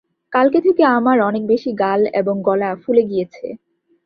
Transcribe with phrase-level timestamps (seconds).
[0.33, 3.45] কালকে থেকে আমার অনেক বেশি গাল এবং গলা ফুলে গিয়েছে।